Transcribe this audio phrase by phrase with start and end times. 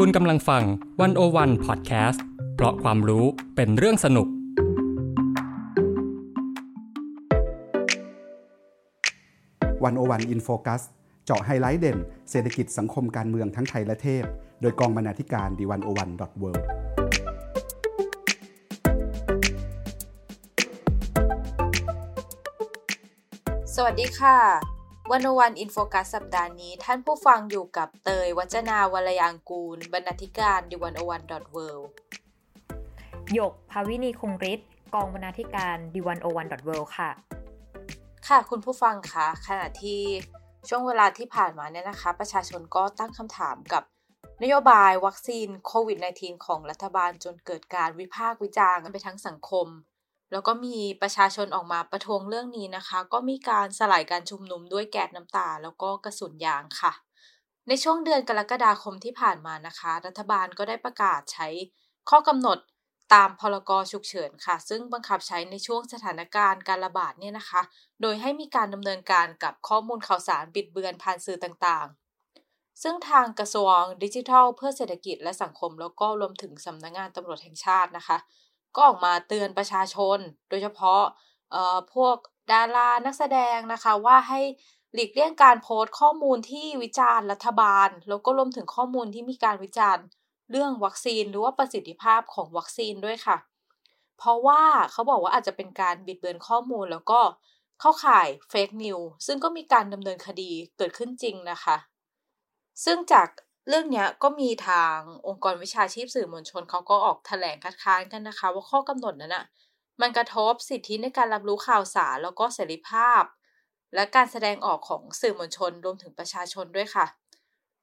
[0.00, 0.62] คุณกำลังฟัง
[1.00, 3.24] One-O-One Podcast เพราะความรู้
[3.56, 4.28] เป็นเรื่องสนุก
[9.84, 10.82] One-O-One In Focus
[11.24, 11.98] เจาะไฮไลท์เด่น
[12.30, 14.24] เศรษฐกิจสังคมการเมืองทั้งไทยและเทศ
[14.60, 16.50] โดยกองบรรณาธิการ The One-O-One dot world
[23.74, 24.73] สวัสดีค่ะ
[25.12, 31.68] One-O-One In Focus สัปดาห์นี้ ท่านผู้ฟังอยู่กับเตย วจนาวรรลยางกูร บรรณาธิการ The One-O-One dot world
[33.34, 37.10] หยกภาวินีคงฤทธิ์กองบรรณาธิการ The One-O-One dot world ค่ะ
[38.28, 40.00] ค่ะคุณผู้ฟังคะขณะที่
[40.68, 43.82] ช่วงเวลาที่ผ่านมาเนี่ยนะคะ ประชาชนก็ตั้งคำถามกับ
[44.42, 49.66] นโยบายวัคซีนโควิด -19 ของรัฐบาลจนเกิดการวิพากษ์วิจารณ์ไปทั้งสังคม
[50.34, 56.92] แล้วก็มีประชาชนออกมาประท้วงเรื่องนี้นะคะ ก็มีการสลายการชุมนุมด้วยแก๊สน้ำตา แล้วก็กระสุนยางค่ะ
[57.68, 61.48] ในช่วงเดือนกรกฎาคมที่ผ่านมานะคะ รัฐบาลก็ได้ประกาศใช้
[62.10, 62.58] ข้อกำหนด
[63.14, 67.62] ตามพรกฉุกเฉินค่ะ ซึ่งบังคับใช้ในช่วงสถานการณ์การระบาดเนี่ยนะคะ
[68.00, 78.16] โดยให้มีการดำเนินการกับข้อมูลข่าวสารบิดเบือนผ่านสื่อต่างๆ ซึ่งทางกระทรวงดิจิทัล เพื่อเศรษฐกิจและสังคม แล้วก็รวมถึงสำนักงงานตำรวจแห่งชาตินะคะ
[78.74, 81.02] ก็ออกมาเตือนประชาชน โดยเฉพาะ
[81.94, 82.16] พวก
[82.52, 84.40] ดารานักแสดงนะคะว่าให้
[84.94, 90.04] หลีกเลี่ยงการโพสต์ข้อมูลที่วิจารณ์รัฐบาล แล้วก็รวมถึงข้อมูลที่มีการวิจารณ์
[90.50, 93.36] เรื่องวัคซีนหรือว่าประสิทธิภาพของวัคซีนด้วยค่ะ
[94.18, 97.20] เพราะว่าเขาบอกว่าอาจจะเป็นการบิดเบือนข้อมูลแล้วก็
[97.80, 101.76] เข้าข่ายเฟกนิวซึ่งก็มีการดำเนินคดีเกิดขึ้นจริงนะคะ
[102.84, 103.28] ซึ่งจาก
[103.68, 109.44] เรื่องนี้ก็มีทางองค์กรวิชาชีพสื่อมวลชนเขาก็ออกแถลงคัดค้านกันนะคะ ว่าข้อกำหนดนั้นอะ
[110.00, 113.22] มันกระทบสิทธิในการรับรู้ข่าวสารแล้วก็เสรีภาพ
[113.94, 117.06] และการแสดงออกของสื่อมวลชนรวมถึงประชาชนด้วยค่ะ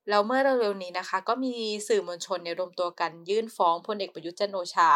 [0.09, 1.53] แล้วเมื่อเร็วๆนี้นะคะ ก็มี
[1.87, 4.91] สื่อมวลชนเนี่ยรวมตัวกันยื่นฟ้องพลเอกประยุทธ์จันโอชา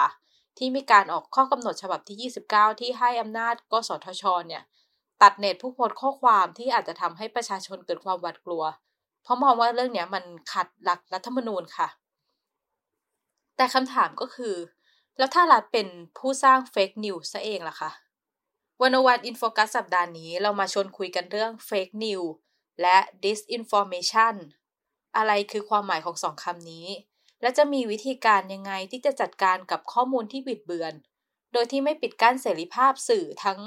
[0.57, 4.63] ที่มีการออกข้อกำหนดฉบับที่ 29 ที่ให้อำนาจกสทชเนี่ย
[5.21, 8.63] ตัดเน็ตผู้โพสข้อความที่อาจจะทำให้ประชาชนเกิดความหวาดกลัว
[9.25, 11.87] เพราะมองว่าเรื่องนี้มันขัดหลักรัฐธรรมนูญค่ะ
[13.55, 14.55] แต่คำถามก็คือ
[15.17, 15.87] แล้วถ้ารัฐเป็น
[16.17, 17.91] ผู้สร้าง fake news ซะเองล่ะคะ
[18.81, 22.21] One-O-One In Focus สัปดาห์นี้เรามาชวนคุยกันเรื่อง fake news
[22.81, 24.35] และ disinformation
[25.17, 26.87] อะไรคือความหมายของสองคำนี้
[27.41, 30.93] และจะมีวิธีการยังไงที่จะจัดการกับข้อมูลที่บิดเบือน
[31.53, 33.59] โดยที่ไม่ปิดกั้นเสรีภาพสื่อทั้ง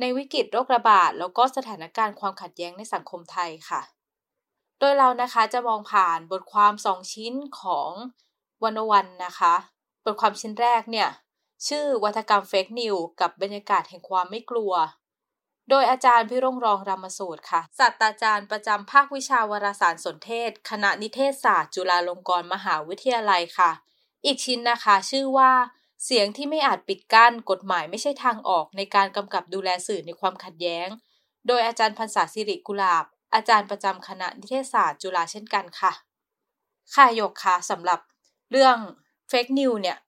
[0.00, 3.93] ในวิกฤตโรคระบาด แล้วก็สถานการณ์ความขัดแย้งในสังคมไทยค่ะ
[4.78, 7.90] โดยเรานะคะจะมองผ่านบทความสองชิ้นของ
[8.64, 9.54] วันวันนะคะ
[10.04, 11.08] บทความชิ้นแรกเนี่ย
[11.68, 14.72] ชื่อวัฒกรรมเฟกนิวกับบรรยากาศแห่งความไม่กลัว
[15.70, 23.70] โดยอาจารย์พิรงรองรามสูตรค่ะศาสตราจารย์ประจำภาควิชาวารสารสนเทศ คณะนิเทศศาสตร์ จุฬาลงกรณ์มหาวิทยาลัยค่ะ
[24.24, 25.52] อีกชิ้นนะคะชื่อว่า
[26.04, 30.88] เสียงที่ไม่อาจปิดกั้นกฎหมายไม่ใช่ทางออกในการกำกับดูแลสื่อในความขัดแย้ง
[31.46, 33.04] โดยอาจารย์พันศาสิริกุลาบ
[33.34, 35.92] อาจารย์ประจำคณะนิเทศศาสตร์จุฬาเช่นกันค่ะ
[36.94, 38.00] ค่ะยกค่ะสำหรับ
[38.50, 38.76] เรื่อง
[39.28, 39.98] เฟกนิวเนี่ย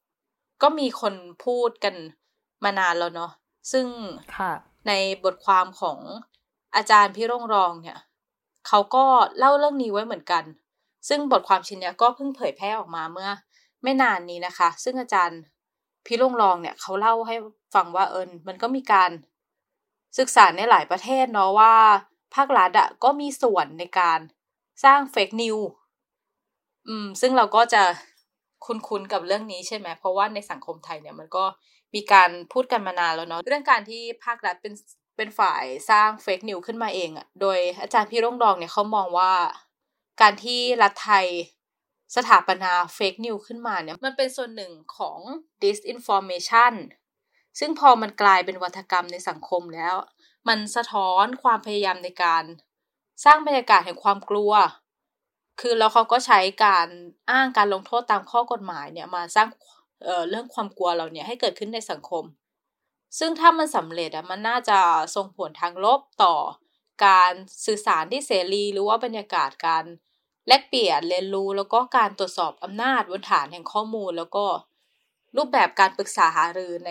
[0.63, 1.15] ก็มีคน
[1.45, 1.95] พูดกัน
[2.65, 3.33] มานานแล้วเนาะ
[3.73, 3.87] ซึ่ง
[4.89, 4.93] ใน
[5.25, 5.99] บทความของ
[6.77, 7.99] อาจารย์พี่ร่งรองเนี่ย
[8.67, 9.05] เขาก็
[9.39, 10.45] เล่าเรื่องนี้ไว้เหมือนกัน
[11.09, 13.31] ซึ่งบทความชิ้นนี้ก็เพิ่งเผยแพร่ออกมาเมื่อ
[13.83, 15.41] ไม่นานนี้นะคะ ซึ่งอาจารย์
[16.07, 17.37] พี่ร่งรองเนี่ย เขาเล่าให้
[17.75, 19.11] ฟังว่าเอิญมันก็มีการ
[20.19, 21.75] ศึกษาในหลายประเทศเนาะว่า
[22.35, 24.21] ภาครัฐอะก็มีส่วนในการ
[24.85, 25.57] สร้างเฟกนิว
[26.89, 27.83] อืม ซึ่งเราก็จะ
[28.67, 31.45] คุ้นๆกับเรื่องนี้ใช่ไหม เพราะว่าในสังคมไทยเนี่ยมันก็
[31.95, 34.75] มีการพูดกันมานานแล้วเนาะเรื่องการที่ภาครัฐเป็น
[35.17, 39.33] เป็นฝ่ายสร้างเฟกนิวขึ้นมาเองอะโดยอาจารย์พี่ร่งดองเนี่ยเขามองว่า
[40.21, 41.27] การที่รัฐไทย
[42.17, 45.19] สถาปนาเฟกนิวขึ้นมาเนี่ยมันเป็นส่วนหนึ่งของ
[45.63, 46.75] disinformation
[47.59, 49.95] ซึ่งพอมันกลายเป็นวัฒกรรมในสังคมแล้ว
[50.49, 52.45] มันสะท้อนความพยายามในการ
[53.25, 54.53] สร้างบรรยากาศแห่งความกลัว
[55.61, 56.89] คือแล้วเขาก็ใช้การ
[57.31, 59.49] อ้างการลงโทษตามข้อกฎหมายเนี่ยมาสร้าง
[60.05, 62.25] เเรื่องความกลัวเราเนี่ยให้เกิดขึ้นในสังคม
[63.19, 64.79] ซึ่งถ้ามันสำเร็จอะมันน่าจะ
[65.17, 66.35] ส่งผลทางลบต่อ
[67.07, 67.33] การ
[67.67, 69.85] สื่อสารที่เสรีหรือว่าบรรยากาศการ
[70.49, 74.45] แลกเปลี่ยนเรียนรู้แล้วก็การตรวจสอบอำนาจบนฐานแห่งข้อมูล แล้วก็
[75.37, 76.91] รูปแบบการปรึกษาหารือใน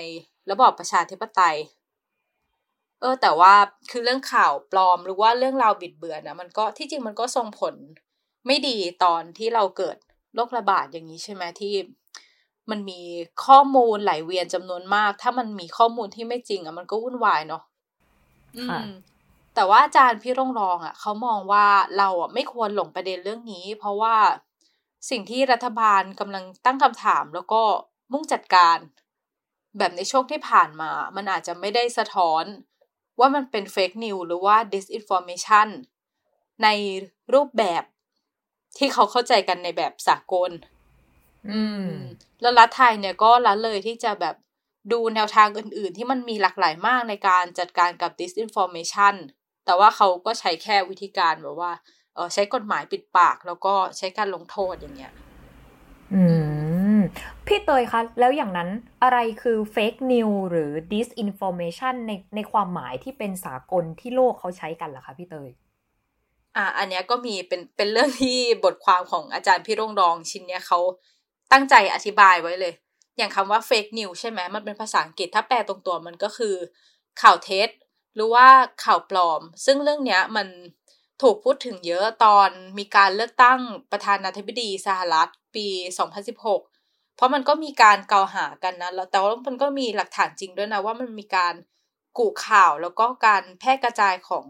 [0.51, 1.57] ระบอบประชาธิปไตย
[3.01, 3.53] เออ แต่ว่า
[3.91, 7.73] คือเรื่องข่าวปลอมหรือว่าเรื่องราวบิดเบือนนะมันก็ที่จริงมันก็ส่งผล
[8.47, 9.97] ไม่ดีตอนที่เราเกิด
[10.35, 11.73] โรคระบาดอย่างนี้ใช่ไหมที่
[12.69, 13.01] มันมี
[13.45, 17.63] ข้อมูลไหลเวียนจำนวนมาก ถ้ามันมีข้อมูลที่ไม่จริง อะ มันก็วุ่นวายเนาะ
[18.69, 18.79] ค่ะ
[19.55, 21.65] แต่ว่าอาจารย์พี่ร่องรองอะเขามองว่า
[21.97, 24.15] เราอะไม่ควรหลงประเด็นเรื่องนี้ เพราะว่า
[25.09, 27.61] สิ่งที่รัฐบาลกำลังตั้งคำถาม แล้วก็
[28.11, 28.77] มุ่งจัดการ
[29.77, 32.43] แบบในช่วงที่ผ่านมา มันอาจจะไม่ได้สะท้อน
[33.19, 35.67] ว่ามันเป็นเฟกนิวหรือว่า disinformation
[36.63, 36.67] ใน
[37.33, 37.83] รูปแบบ
[38.77, 40.51] ที่เขาเข้าใจกันในแบบสากล
[41.51, 41.87] อืม
[42.41, 44.35] แล้วรัฐไทยเนี่ยก็ละเลยที่จะแบบ
[44.91, 49.15] ดูแนวทางอื่น ๆ ที่มันมีหลากหลายมากในการจัดการกับ disinformation
[49.65, 51.71] แต่ว่าเขาก็ใช้แค่วิธีการแบบว่า
[52.15, 55.13] เออใช้กฎหมายปิดปาก แล้วก็ใช้การลงโทษอย่างเงี้ย
[56.13, 56.44] อืม
[57.45, 58.69] พี่เตยคะ แล้วอย่างนั้น
[59.03, 65.49] อะไรคือเฟกนิวหรือ disinformation ในในความหมายที่เป็นสากลที่โลกเขาใช้กันล่ะคะพี่เตย
[66.55, 70.79] อ่าอันเนี้ยก็มีเป็นเป็นเรื่องที่บทความของอาจารย์พี่ร่งรองชิ้นเนี้ยเขา
[71.51, 72.73] ตั้งใจอธิบายไว้เลย
[73.17, 76.55] อย่างคำว่า fake news ใช่ไหมมันเป็นภาษาอังกฤษถ้าแปลตรงตัวมันก็คือ
[77.21, 77.69] ข่าวเท็จ
[78.15, 78.47] หรือว่า
[78.83, 80.47] ข่าวปลอม ซึ่งเรื่องเนี้ยมัน
[81.21, 83.59] ถูกพูดถึงเยอะตอนมีการเลือกตั้ง
[83.91, 85.67] ประธานาธิบดีสหรัฐปี
[86.23, 86.74] 2016
[87.15, 91.53] เพราะมันก็มีการกล่าวหากันนะแล้วแต่ว่ามันก็มีหลักฐานจริงด้วยนะว่ามันมีการ
[92.17, 94.45] กูข่าวแล้วก็การแพร่กระจายของ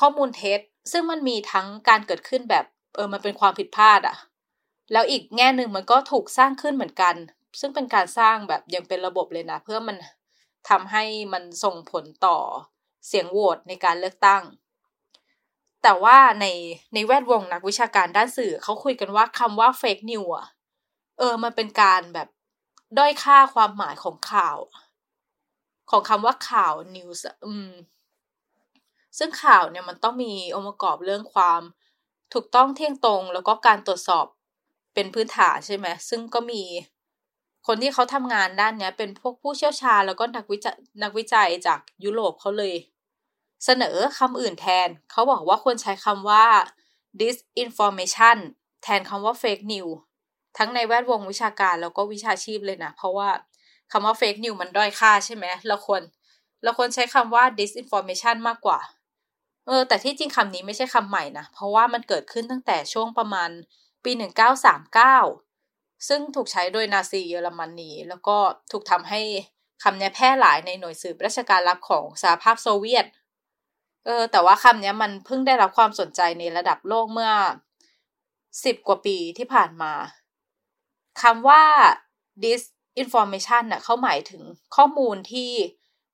[0.00, 0.60] ข้อมูลเท็จ
[0.92, 2.64] ซึ่งมันมีทั้งการเกิดขึ้นแบบ
[2.94, 4.16] เออมันเป็นความผิดพลาดอะ
[4.92, 7.14] แล้วอีกแง่หนึ่งมันก็ถูกสร้างขึ้นเหมือนกัน
[7.60, 9.96] ซึ่งเป็นการสร้างแบบอย่างเป็นระบบเลยนะเพื่อมัน
[10.68, 12.38] ทำให้มันส่งผลต่อ
[13.06, 14.42] เสียงโหวตในการเลือกตั้ง
[15.82, 16.46] แต่ว่าใน
[16.94, 20.46] ในแวดวงนักวิชาการด้านสื่อเขาคุยกันว่าคำว่า fake news อะ
[21.18, 22.28] เออ มันเป็นการแบบ
[22.98, 24.58] ด้อยค่าความหมายของข่าว
[25.90, 27.70] ของคำว่าข่าว news อืม
[29.18, 31.60] ซึ่งข่าวเนี่ยมันต้องมีองค์ประกอบเรื่องความ
[32.34, 34.26] ถูกต้องเที่ยงตรง แล้วก็การตรวจสอบ
[34.94, 36.62] เป็นพื้นฐานใช่ไหมซึ่งก็มี
[37.66, 42.74] คนที่เขาทำงานด้านเนี้ย เป็นพวกผู้เชี่ยวชาญแล้วก็นักวิจัยนักวิจัยจากยุโรปเขาเลย
[43.64, 46.44] เสนอคำอื่นแทน เขาบอกว่าควรใช้คำว่า
[47.20, 48.38] disinformation
[48.82, 49.94] แทนคำว่า fake news
[50.58, 53.28] ทั้งในแวดวงวิชาการแล้วก็วิชาชีพเลยนะ เพราะว่า
[53.92, 56.02] คำว่า fake news มันด้อยค่าใช่ไหมเราควร
[56.62, 58.78] เราควรใช้คำว่า disinformation มากกว่า
[59.66, 63.50] เออ แต่ที่จริงคำนี้ไม่ใช่คำใหม่นะ เพราะว่ามันเกิดขึ้นตั้งแต่ช่วงประมาณ
[64.04, 64.12] ปี
[65.10, 68.36] 1939 ซึ่งถูกใช้โดยนาซีเยอรมนี แล้วก็
[68.72, 69.20] ถูกทำให้
[69.82, 73.06] คำนี้แพร่หลายในหน่วยสืบราชการลับของสหภาพโซเวียต
[74.06, 77.32] เออ แต่ว่าคำนี้มันเพิ่งได้รับความสนใจในระดับโลกเมื่อ
[78.04, 79.92] 10 กว่าปีที่ผ่านมา
[81.22, 81.64] คำว่า
[82.44, 84.42] disinformation น่ะเขาหมายถึง
[84.76, 85.50] ข้อมูลที่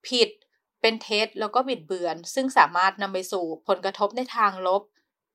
[0.09, 0.29] ผิด
[0.81, 4.83] เป็นเท็จแล้วก็บิดเบือน ซึ่งสามารถนำไปสู่ผลกระทบในทางลบ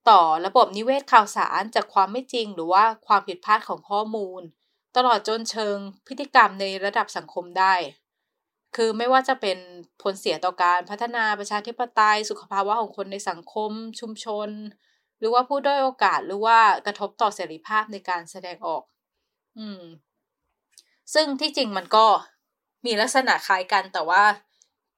[0.09, 4.41] ต่อระบบนิเวศข่าวสารจากความไม่จริง หรือว่าความผิดพลาดของข้อมูล
[4.95, 5.77] ตลอดจนเชิง
[6.07, 7.75] พฤติกรรมในระดับสังคมได้
[8.75, 9.57] คือไม่ว่าจะเป็น
[10.01, 14.49] ผลเสียต่อการพัฒนาประชาธิปไตย สุขภาวะของคนในสังคม ชุมชน
[15.19, 18.83] หรือว่าผู้ด้อยโอกาสหรือว่ากระทบต่อเสรีภาพในการแสดงออก
[19.57, 19.83] อืม
[21.13, 22.05] ซึ่งที่จริงมันก็
[22.85, 24.23] มีลักษณะคล้ายกันแต่ว่า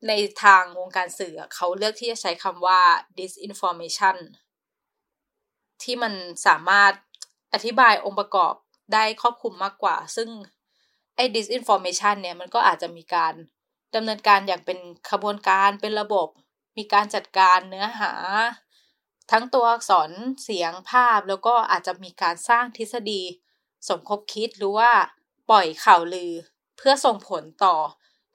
[0.07, 0.11] ใน
[0.43, 2.81] ทางวงการสื่อเขาเลือกที่จะใช้คำว่า
[3.17, 4.17] disinformation
[5.83, 6.13] ที่มัน
[6.47, 6.93] สามารถ
[7.53, 8.53] อธิบายองค์ประกอบ
[8.93, 10.29] ได้ครอบคลุมมากกว่า ซึ่ง
[11.15, 13.33] ไอ้ disinformation เนี่ยมันก็อาจจะมีการ
[13.95, 14.79] ดำเนินการอย่างเป็น
[15.11, 16.27] ขบวนการเป็นระบบ
[16.77, 18.13] มีการจัดการเนื้อหา
[19.31, 20.09] ทั้งตัวอักษร
[20.43, 23.21] เสียงภาพแล้วก็อาจจะมีการสร้างทฤษฎี
[23.89, 24.91] สมคบคิดหรือว่า
[25.49, 26.31] ปล่อยข่าวลือ
[26.77, 27.75] เพื่อส่งผลต่อ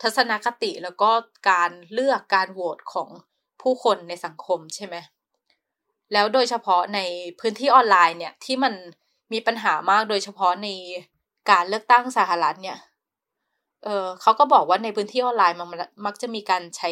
[0.02, 1.10] ทัศนคติแล้วก็
[1.50, 3.08] การเลือกการโหวตของ
[3.62, 4.96] ผู้คนในสังคมใช่ไหม
[6.12, 7.00] แล้วโดยเฉพาะใน
[7.40, 8.74] พื้นที่ออนไลน์เนี่ยที่มัน
[9.32, 10.68] มีปัญหามากโดยเฉพาะใน
[11.50, 12.78] การเลือกตั้งสหรัฐเนี่ย
[13.84, 15.68] เออเขาก็บอกว่าในพื้นที่ออนไลน์มัน
[16.06, 16.90] มักจะมีการใช้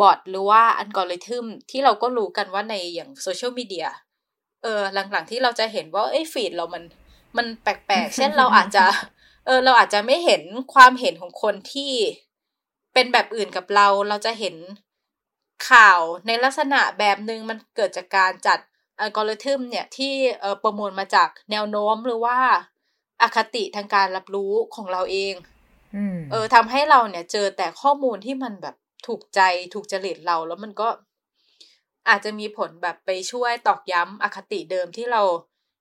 [0.00, 3.86] bot หรือว่าอัลกอริทึมที่เราก็รู้กันว่าในอย่างโซเชียลมีเดีย
[4.62, 4.80] เออ
[5.10, 6.82] หลังๆที่เราจะเห็นว่าเอ้ฟีดเรามัน
[7.38, 8.84] มันแปลกๆ เช่นเราอาจจะ
[9.46, 10.42] เออเราอาจจะไม่เห็น
[10.74, 11.92] ความเห็นของคนที่
[12.94, 14.56] เป็นแบบอื่นกับเรา เราจะเห็น
[15.70, 18.58] ข่าวในลักษณะแบบหนึ่งมันเกิดจากการจัด
[19.00, 22.38] อัลกอริทึมเนี่ยที่เออประมวลมาจากแนวโน้มหรือว่า
[23.22, 25.34] อาคติทางการรับรู้ของเราเอง
[26.30, 28.76] เออทำให้เราเนี่ยเจอแต่ข้อมูลที่มันแบบ
[29.06, 29.40] ถูกใจ
[29.74, 30.88] ถูกจริตเราแล้วมันก็
[32.08, 35.22] อาจจะมีผลแบบไปช่วยตอกย้ำอคติเดิมที่เรา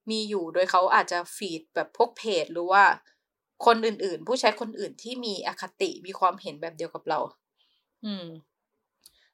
[0.10, 2.84] มีอยู่โดยเขาอาจจะฟีดแบบพวกเพจหรือว่า
[3.66, 7.20] คนอื่นๆ ผู้ใช้คนอื่นที่มีอคติมีความเห็นแบบเดียวกับเรา
[8.06, 8.26] อืม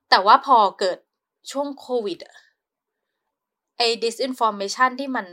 [0.09, 0.97] แต่ว่าพอเกิด
[1.51, 2.35] ช่วงโควิดอะ
[3.77, 5.27] ไอ้ disinformation ที่มัน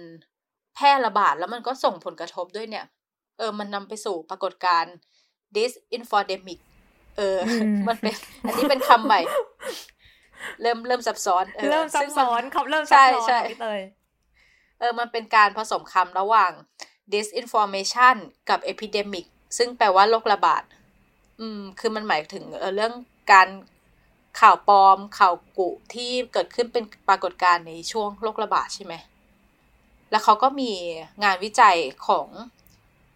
[0.74, 2.86] แพร่ระบาดแล้วมันก็ส่งผลกระทบด้วยเนี่ย
[3.38, 4.94] เออ มันนำไปสู่ปรากฏการณ์
[5.56, 6.60] disinfodemic
[7.16, 7.36] เออ
[7.88, 8.14] มันเป็น
[8.46, 9.20] อันนี้เป็นคำใหม่
[10.62, 13.80] เริ่มเริ่มซับซ้อนเริ่มซับซ้อนคำเริ่มซับซ้อนพี่เตย
[14.78, 16.52] เออมันเป็นการผสมคำระหว่าง
[17.12, 18.16] disinformation
[18.48, 19.26] กับ epidemic
[19.58, 20.62] ซึ่งแปลว่าโรคระบาด
[21.40, 22.92] อืม คือมันหมายถึงเออเรื่อง
[23.32, 23.48] การ
[24.40, 28.94] ข่าวปลอม ข่าวกุที่เกิดขึ้นเป็นปรากฏการณ์ในช่วงโรคระบาดใช่ไหม
[30.10, 30.72] แล้วเขาก็มี
[31.24, 32.28] งานวิจัยของ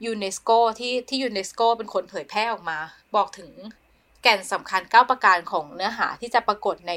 [0.04, 2.78] ยูเนสโกที่ที่ยูเนสโกเป็นคนเผยแพร่ออกมา
[3.16, 3.50] บอกถึง
[4.23, 6.92] แก่นสำคัญ 9 ประการของเนื้อหาที่จะปรากฏใน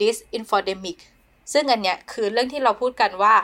[0.00, 0.98] disinfodemic
[1.52, 3.34] ซึ่งอันเนี้ยคือเรื่องที่เราพูดกันว่า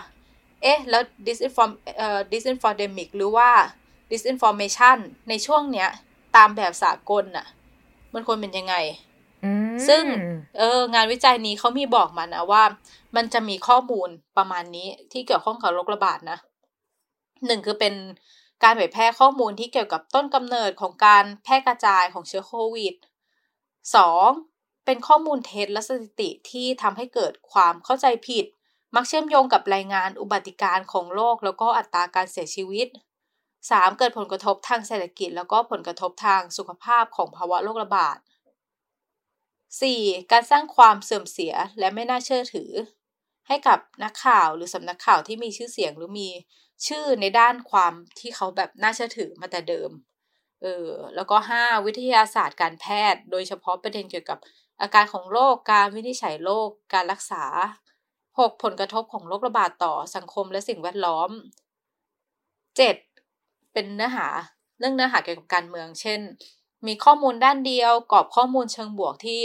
[0.64, 3.50] เอ๊ะ แล้ว disinform เอ่อ disinfodemic หรือว่า
[4.10, 5.88] disinformation ในช่วงเนี้ย
[6.36, 7.46] ตามแบบสากลน่ะ
[8.14, 8.74] มันควรเป็นยังไง
[9.88, 10.04] ซึ่ง
[10.58, 12.62] เออ งานวิจัยนี้เขามีบอกมานะว่า
[13.16, 16.38] มันจะมีข้อมูลประมาณนี้ที่เกี่ยวข้องกับโรคระบาดนะ
[17.46, 17.94] หนึ่งคือเป็น
[18.62, 22.94] การเผยแพร่ข้อมูลที่เกี่ยวกับต้นกำเนิดของการแพร่กระจายของเชื้อโควิด
[23.96, 24.28] สอง
[24.84, 28.44] เป็นข้อมูลเท็จและสถิติที่ทำให้เกิดความเข้าใจผิด
[28.94, 32.88] มักเชื่อมโยงกับรายงานอุบัติการของโลก แล้วก็อัตราการเสียชีวิต
[33.42, 33.98] 3.
[33.98, 38.18] เกิดผลกระทบทางเศรษฐกิจ แล้วก็ผลกระทบทางสุขภาพของภาวะโรคระบาด
[39.04, 40.32] 4.
[40.32, 42.70] การสร้างความเสื่อมเสียและไม่น่าเชื่อถือ
[43.48, 46.28] ให้กับนักข่าวหรือสำนักข่าวที่มีชื่อเสียงหรือมี
[46.86, 49.90] ชื่อในด้านความที่เขาแบบน่าเชื่อถือมาแต่เดิม
[50.62, 51.86] เออ แล้วก็ 5.
[51.86, 54.38] วิทยาศาสตร์การแพทย์ โดยเฉพาะประเด็นเกี่ยวกับ
[54.80, 57.44] อาการของโรค การวินิจฉัยโรค การรักษา
[58.38, 58.62] 6.
[58.62, 61.30] ผลกระทบของโรคระบาดต่อสังคมและสิ่งแวดล้อม
[62.50, 63.72] 7.
[63.72, 64.26] เป็นเนื้อหา
[64.78, 66.20] เรื่องเนื้อหาเกี่ยวกับการเมือง เช่น
[66.86, 69.40] มีข้อมูลด้านเดียวกรอบข้อมูลเชิงบวกที่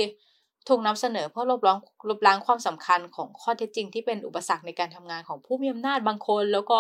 [0.68, 1.80] ถูกนำเสนอเพื่อลบล้าง
[2.10, 6.80] ลบล้างความสำคัญของข้อเท็จจริงที่เป็นอุปสรรคในการทำงานของผู้มีอำนาจบางคน แล้วก็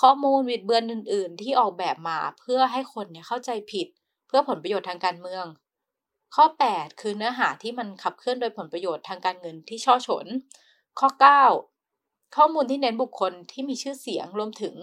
[0.00, 3.86] ข้อมูลวิดเบือนอื่น ๆ ที่ออกแบบมาเพื่อให้คนเนี่ยเข้าใจผิด
[4.26, 5.44] เพื่อผลประโยชน์ทางการเมือง
[6.34, 10.26] ข้อ 8 คือเนื้อหาที่มันขับเคลื่อนโดยผลประโยชน์ทางการเงินที่ช่อฉน
[10.98, 11.08] ข้อ
[11.72, 14.74] 9 ข้อมูลที่เน้นบุคคลที่มีชื่อเสียงรวมถึง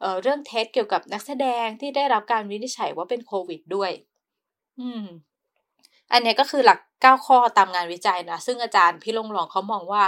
[0.00, 3.90] เเรื่องเท็จเกี่ยวกับนักแสดงที่ได้รับการวินิจฉัยว่าเป็นโควิดด้วย
[4.80, 5.04] อืม
[6.12, 10.04] อันนี้ก็คือหลัก 9 ข้อตามงานวิจัยนะ ซึ่งอาจารย์พี่ลงหลองเขามองว่า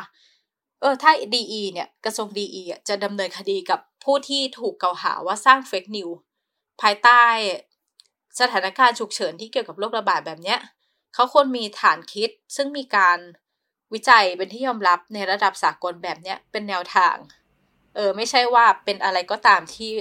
[0.80, 2.46] เออ ถ้าดีเนี่ยกระทรวงดี
[2.88, 6.08] จะดำเนินคดีกับผู้ที่ถูกกล่าวหาว่าสร้างเฟกนิว
[6.80, 7.22] ภายใต้
[8.40, 10.58] สถานการณ์ฉุกเฉินที่เกี่ยวกับโรคระบาดแบบเนี้ย
[11.14, 13.18] เขาควรมีฐานคิดซึ่งมีการ
[13.94, 17.16] วิจัยเป็นที่ยอมรับในระดับสากลแบบเนี้ยเป็นแนวทาง
[17.94, 19.92] เออ ไม่ใช่ว่าเป็นอะไรก็ตามที่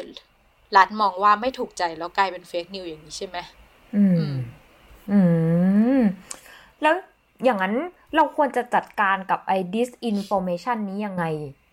[0.77, 3.37] รัฐมองว่าไม่ถูกใจแล้วกลายเป็นเฟกนิวอย่างนี้ใช่ไหม
[3.95, 4.31] อืม
[5.11, 5.19] อื
[5.99, 6.01] ม
[6.81, 6.95] แล้ว
[7.43, 7.75] อย่างนั้น
[8.15, 11.25] เราควรจะจัดการกับไอ้ disinformation นี้ยังไง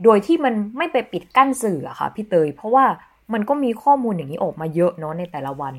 [0.04, 2.86] โดยที่มันไม่ไปปิดกั้นสื่ออะค่ะพี่เตย เพราะว่า
[3.32, 5.74] มันก็มีข้อมูลอย่างนี้ออกมาเยอะเนาะในแต่ละวัน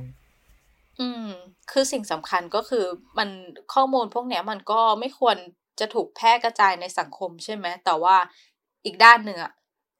[0.99, 1.25] อืม
[1.71, 2.85] คือสิ่งสำคัญก็คือ
[3.17, 3.29] มัน
[3.73, 5.37] ข้อมูลพวกเนี้ยมันก็ไม่ควร
[5.79, 8.15] จะถูกแพร่กระจายในสังคมใช่ไหมแต่ว่า
[8.85, 9.51] อีกด้านหนึ่งอะ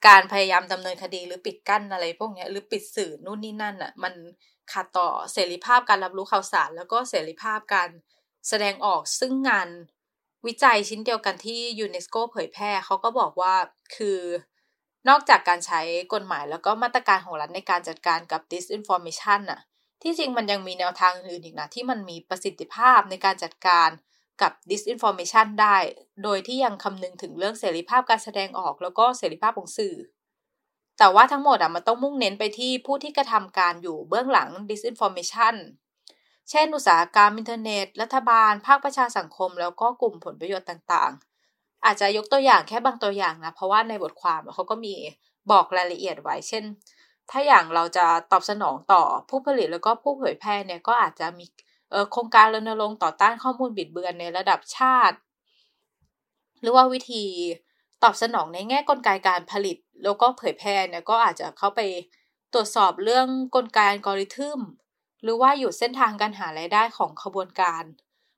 [0.07, 4.13] การพยายามดำเนินคดีหรือปิดกั้นอะไรพวกนี้หรือปิดสื่อนู่นนี่นั่นอะมัน
[4.71, 7.89] ขัดต่อเสรีภาพการรับรู้ข่าวสาร แล้วก็เสรีภาพการ
[8.49, 9.69] แสดงออกซึ่งงาน
[10.47, 13.55] วิจัยชิ้นเดียวกันที่ยูเนสโกเผยแพร่เขาก็บอกว่า
[13.95, 14.19] คือ
[15.09, 15.81] นอกจากการใช้
[16.13, 19.61] กฎหมายแล้วก็มาตรการของรัฐในการจัดการกับ disinformation น่ะ
[20.01, 23.89] ที่จริงมันยังมีแนวทางอื่นอีกนะที่มันมีประสิทธิภาพในการจัดการ
[24.43, 25.77] กับ disinformation ได้
[26.23, 29.95] โดยที่ยังคำนึงถึงเรื่องเสรีภาพการแสดงออกแล้วก็เสรีภาพของสื่อ
[30.97, 35.55] แต่ว่าทั้งหมดอะมันต้องมุ่งเน้นไปที่ผู้ที่กระทำการอยู่เบื้องหลัง disinformation
[36.49, 44.95] เช่น อุตสาหกรรมอินเทอร์เน็ต รัฐบาล ภาคประชาสังคม แล้วก็กลุ่มผลประโยชน์ต่างๆ อาจจะยกตัวอย่างแค่บางตัวอย่างนะ เพราะว่าในบทความเขาก็มี
[45.51, 46.63] บอกรายละเอียดไว้ เช่น
[47.31, 51.45] ถ้าอย่างเราจะตอบสนองต่อผู้ผลิตแล้วก็ผู้เผยแพร่เนี่ยก็อาจจะมี
[52.11, 55.17] โครงการรณรงค์ต่อต้านข้อมูลบิดเบือนในระดับชาติ
[56.61, 57.23] หรือว่าวิธี
[58.03, 61.81] ตอบสนองในแง่กลไกการผลิต แล้วก็เผยแพร่เนี่ยก็อาจจะเข้าไป
[62.53, 64.59] ตรวจสอบเรื่องกลไกอัลกอริทึม
[65.23, 67.83] หรือว่าอยู่เส้นทางการหารายได้ของขบวนการ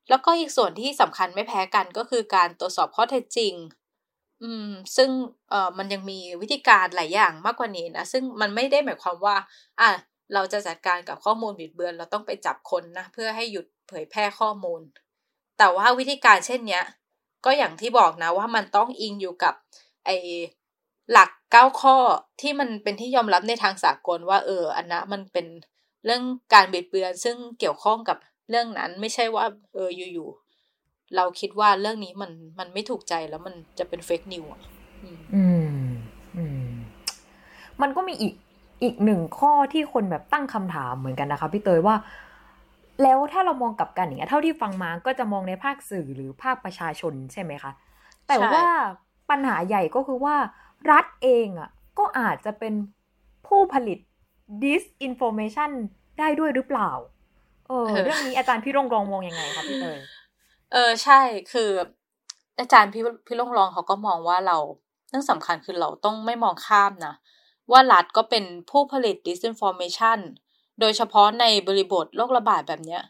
[0.10, 3.54] แล้วก็อีกส่วนที่สำคัญไม่แพ้กันก็คือการตรวจสอบข้อเท็จจริง
[4.44, 5.10] อืม ซึ่ง
[5.50, 9.36] เอ่อมันยังมีวิธีการหลายอย่างมากกว่านี้นะ ซึ่งมันไม่ได้หมายความว่า
[9.82, 9.92] อะ
[10.34, 14.82] เราจะจัดการกับข้อมูลบิดเบือน เราต้องไปจับคนนะเพื่อให้หยุดเผยแพร่ข้อมูล
[15.58, 16.84] แต่ว่าวิธีการเช่นเนี้ย
[17.46, 19.54] ก็อย่างที่บอกนะว่ามันต้องอิงอยู่กับ
[20.06, 20.10] ไอ
[21.12, 21.96] หลักเก้าข้อ
[22.42, 25.48] ที่มันเป็นที่ยอมรับในทางสากลว่าเอออันนะมันเป็น
[26.06, 28.18] เรื่องการบิดเบือน ซึ่งเกี่ยวข้องกับ
[28.50, 34.62] เรื่องนั้นไม่ใช่ว่า เอออยู่ๆเราคิดว่าเรื่องนี้มันมันไม่ถูกใจแล้วมันจะเป็นเฟกนิวอะ
[35.04, 35.22] อืม
[36.38, 36.68] อืม
[37.82, 38.34] มันก็มีอีก
[38.84, 41.96] อีกหนึ่งข้อที่คนแบบตั้งคำถามเหมือนกันนะคะพี่เตยว่า
[43.04, 47.72] แล้วถ้าเรามองกลับกันอย่างเงี้ยเท่าที่ฟังมาก็จะมองในภาคสื่อหรือภาคประชาชนใช่ไหมคะ
[48.28, 48.66] แต่ว่า
[49.30, 50.36] ปัญหาใหญ่ก็คือว่า
[50.92, 52.74] รัฐเองอะก็อาจจะเป็น
[53.48, 54.00] ผู้ผลิต
[54.64, 55.72] disinformation
[56.20, 56.92] ได้ด้วยหรือเปล่า
[57.68, 60.00] เออเรื่องนี้อาจารย์พี่รงรองมองยังไงคะพี่เตย
[60.74, 61.20] เออใช่
[61.52, 61.70] คือ
[62.60, 64.58] อาจารย์พี่พี่รงรองเขาก็มองว่าเรา
[65.10, 67.14] เรื่องสำคัญคือเราต้องไม่มองข้ามนะ
[67.72, 70.20] ว่ารัฐก็เป็นผู้ผลิต disinformation
[70.80, 73.04] โดยเฉพาะในบริบทโรคระบาดแบบเนี้ย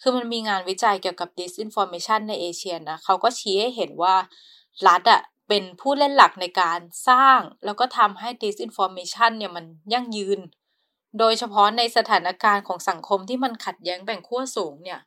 [0.00, 4.14] คือมันมีงานวิจัยเกี่ยวกับ disinformation ในเอเชียนะเขาก็ชี้ให้เห็นว่า
[4.88, 10.40] รัฐอะเป็นผู้เล่นหลักในการสร้าง แล้วก็ทำให้ disinformation เนี่ยมันยั่งยืน
[11.18, 15.00] โดยเฉพาะในสถานการณ์ของสังคมที่มันขัดแย้งแบ่งขั้วสูงเนี่ย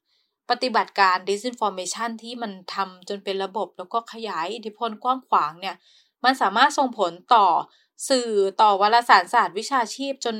[0.49, 5.75] ปฏิบัติการ disinformation ที่มันทำจนเป็นระบบแล้วก็ขยายอิทธิพลกว้างขวางเนี่ย
[6.23, 7.45] มันสามารถส่งผลต่อ
[8.09, 8.29] สื่อ
[8.61, 10.35] ต่อวารสารศาสตร์วิชาชีพจน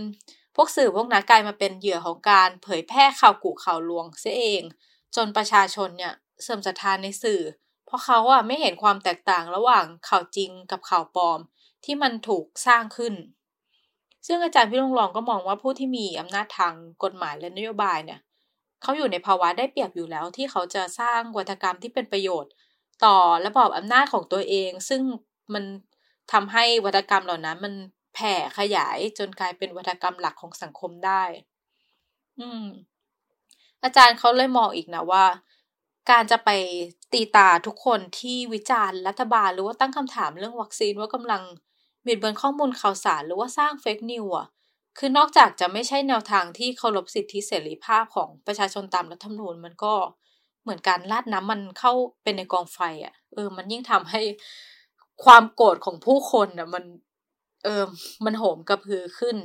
[0.56, 4.64] พวกสื่อพวกนั้นกลายมาเป็นเหยื่อของการเผยแพร่ข่าวกุข่าวลวงเสียเอง
[5.16, 7.42] จนประชาชนเนี่ยเสื่อมศรัทธานในสื่อ
[7.86, 11.40] เพราะเขาอะไม่เห็นความแตกต่างระหว่างข่าวจริงกับข่าวปลอม
[11.86, 13.14] ที่มันถูกสร้างขึ้น
[14.28, 18.20] ซึ่งอาจารย์พี่ลงรองก็มองว่าผู้ที่มีอำนาจทางกฎหมายและนโยบายเนี่ย
[18.82, 22.52] เขาอยู่ในภาวะได้เปรียบอยู่แล้ว ที่เขาจะสร้างวัฒกรรมที่เป็นประโยชน์
[23.06, 23.16] ต่อ
[23.46, 25.02] ระบอบอำนาจของตัวเอง ซึ่ง
[25.54, 25.64] มัน
[26.32, 27.74] ทำให้วัฒกรรมเหล่านั้น มัน
[28.14, 31.24] แผ่ขยายจนกลายเป็นวัฒกรรมหลักของสังคมได้
[32.40, 32.64] อืม
[33.84, 35.26] อาจารย์เขาเลยมองอีกนะว่า
[36.12, 36.50] การจะไป
[37.14, 41.42] ตีตาทุกคนที่วิจารณ์รัฐบาลหรือว่าตั้งคำถามเรื่องวัคซีนว่ากำลัง
[42.06, 44.48] บิดเบือนข้อมูลข่าวสารหรือว่าสร้างเฟกนิวอะ
[44.98, 49.94] คือนอกจากจะไม่ใช่แนวทางที่เคารพสิทธิเสรีภาพของประชาชนตามรัฐธรรมนูญมันก็
[50.64, 54.22] เหมือนการลาดน้ำมันเข้าเป็นในกองไฟอะ เออ มันยิ่งทำให้
[55.24, 56.84] ความโกรธของผู้คนอะมัน
[57.64, 57.84] เออ
[58.26, 59.38] มันโหมกระพือขึ้น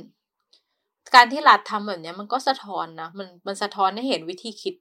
[1.15, 4.75] การที่รัฐทำแบบนี้มันก็สะท้อนนะมันมันสะท้อนให้เห็นวิธีคิด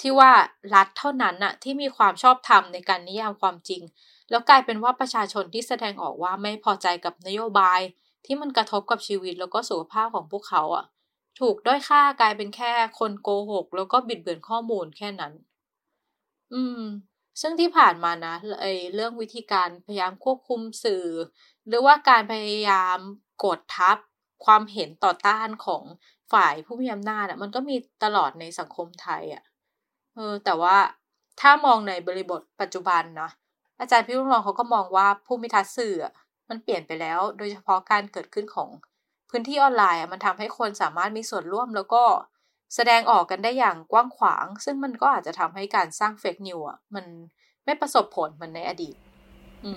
[0.00, 0.30] ที่ว่า
[0.74, 3.82] รัฐเท่านั้นน่ะที่มีความชอบธรรมในการนิยามความจริง
[4.30, 7.80] แล้วกลายเป็นว่าประชาชนที่แสดงออกว่าไม่พอใจกับนโยบาย
[8.26, 10.84] ที่มันกระทบกับชีวิตแล้วก็สุขภาพของพวกเขาอะ
[11.40, 15.32] ถูกด้อยค่ากลายเป็นแค่คนโกหก แล้วก็บิดเบือนข้อมูลแค่นั้น
[16.52, 16.78] อืม
[17.40, 21.06] ซึ่งที่ผ่านมานะไอเรื่องวิธีการพยายามควบคุมสื่อ
[21.66, 22.98] หรือว่าการพยายาม
[23.44, 23.96] กดทับ
[24.44, 25.82] ความเห็นต่อต้านของ
[26.32, 29.42] ฝ่ายผู้มีอำนาจอะมันก็มีตลอดในสังคมไทยอะ
[30.14, 30.76] เออแต่ว่า
[31.40, 33.30] ถ้ามองในบริบทปัจจุบันนะ
[33.80, 35.94] อาจารย์พิรงรองเขาก็มองว่าภูมิทัศน์สื่อ
[36.48, 38.70] มันเปลี่ยนไปแล้ว โดยเฉพาะการเกิดขึ้นของ
[39.30, 42.02] พื้นที่ออนไลน์อะมันทำให้คนสามารถมีส่วนร่วมแล้วก็
[42.74, 47.04] แสดงออกกันได้อย่างกว้างขวาง ซึ่งมันก็อาจจะทำให้การสร้าง fake news อะ มัน
[47.64, 48.94] ไม่ประสบผลเหมือนในอดีต
[49.64, 49.70] อื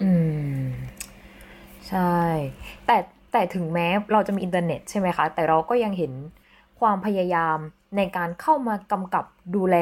[0.61, 0.65] ม
[1.89, 2.19] ใช่
[2.85, 2.97] แต่
[3.31, 6.13] แต่ถึงแม้เราจะมีอินเทอร์เน็ตใช่ไหมคะ แต่เราก็ยังเห็น
[6.79, 7.57] ความพยายาม
[7.97, 9.77] ในการเข้ามากำกับดูแล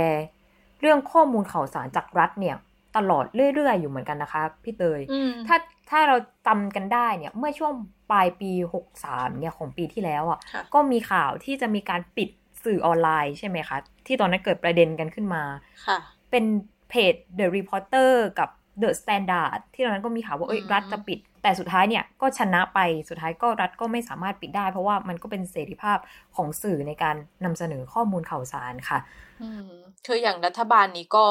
[0.82, 2.56] เรื่องข้อมูลข่าวสารจากรัฐเนี่ย
[2.98, 5.02] ตลอดเรื่อยๆ อยู่เหมือนกันนะคะ พี่เตย
[5.48, 5.58] ถ้า
[5.90, 6.16] ถ้าเรา
[6.48, 7.74] จำกันได้เนี่ย เมื่อช่วง
[8.12, 8.52] ปลายปี
[8.94, 10.40] 63เนี่ยของปีที่แล้วอะ่ะ
[10.74, 12.30] ก็มีข่าวที่จะมีการปิด
[12.66, 15.44] สื่อออนไลน์ใช่ไหมคะ ที่ตอนนั้นเกิดประเด็นกันขึ้นมา
[15.88, 15.98] ค่ะ
[16.32, 16.46] เป็น
[16.90, 18.50] เพจ The Reporter กับ
[18.82, 25.98] The Standard ที่ตอนนั้นก็มีข่าวว่าเอ้ยรัฐจะปิด แต่สุดท้ายเนี่ยก็ชนะไปสุดท้ายก็รัฐก็ไม่สามารถปิดได้ เพราะว่ามันก็เป็นเสรีภาพ
[26.36, 29.00] ของสื่อในการนำเสนอข้อมูลข่าวสารค่ะ
[29.42, 29.70] อืม
[30.06, 31.26] คืออย่างรัฐบาลนี้ก็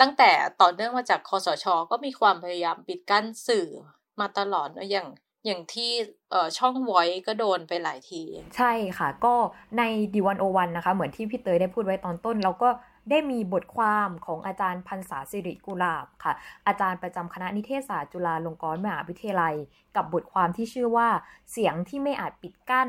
[0.00, 3.66] ตั้งแต่ต่อเนื่องมาจากคอสช ก็มีความพยายามปิดกั้นสื่อ
[4.20, 5.06] มาตลอดนะอย่าง
[5.46, 5.90] อย่างที่
[6.58, 8.22] ช่องไว้ก็โดนไปหลายที
[8.56, 9.34] ใช่ค่ะ ก็
[9.78, 9.82] ใน
[10.14, 12.68] ดีวันโอวันนะคะ เหมือนที่พี่เตยได้พูดไว้ตอนต้น เราก็
[13.10, 16.32] ได้มีบทความของอาจารย์พันษาสิริกุลาบค่ะ
[16.66, 19.54] อาจารย์ประจำคณะนิเทศศาสตร์จุฬาลงกรณ์มหาวิทยาลัย
[19.96, 21.08] กับบทความที่ชื่อว่า
[21.52, 22.88] เสียงที่ไม่อาจปิดกั้น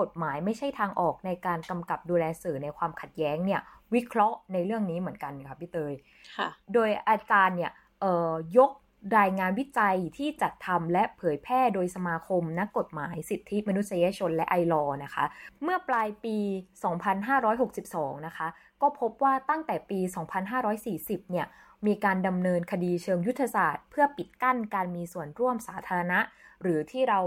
[0.00, 3.60] กฎหมายไม่ใช่ทางออกในการกำกับดูแลสื่อในความขัดแย้งเนี่ย
[3.94, 5.92] วิเคราะห์ในเรื่องนี้เหมือนกันค่ะพี่เตย
[6.74, 7.72] โดยอาจารย์เนี่ย
[8.56, 8.70] ยก
[9.18, 15.24] รายงานวิจัยที่จัดทำและเผยแพร่โดยสมาคมนักกฎหมายสิทธิมนุษยชนและไอรอนะคะ
[15.62, 16.36] เมื่อปลายปี
[17.30, 18.48] 2562 นะคะ
[18.82, 20.00] ก็พบว่าตั้งแต่ปี
[20.64, 21.46] 2540 เนี่ย
[21.86, 26.20] มีการดำเนินคดีเชิงยุทธศาสตร์ เพื่อปิดกั้นการมีส่วนร่วมสาธารณะ
[26.62, 27.20] หรือที่เรา